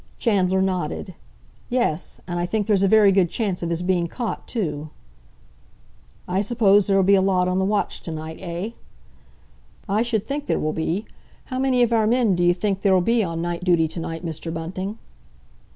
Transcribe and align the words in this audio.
Chandler 0.17 0.63
nodded. 0.63 1.13
"Yes. 1.69 2.21
And 2.27 2.39
I 2.39 2.47
think 2.47 2.65
there's 2.65 2.81
a 2.81 2.87
very 2.87 3.11
good 3.11 3.29
chance 3.29 3.61
of 3.61 3.69
his 3.69 3.83
being 3.83 4.07
caught 4.07 4.47
too—" 4.47 4.89
"I 6.27 6.41
suppose 6.41 6.87
there'll 6.87 7.03
be 7.03 7.13
a 7.13 7.21
lot 7.21 7.47
on 7.47 7.59
the 7.59 7.65
watch 7.65 8.01
to 8.01 8.11
night, 8.11 8.39
eh?" 8.41 8.71
"I 9.87 10.01
should 10.01 10.25
think 10.25 10.47
there 10.47 10.57
will 10.59 10.73
be! 10.73 11.05
How 11.53 11.59
many 11.59 11.83
of 11.83 11.93
our 11.93 12.07
men 12.07 12.33
d'you 12.33 12.51
think 12.55 12.81
there'll 12.81 12.99
be 12.99 13.23
on 13.23 13.43
night 13.43 13.63
duty 13.63 13.87
to 13.89 13.99
night, 13.99 14.25
Mr. 14.25 14.51
Bunting?" 14.51 14.97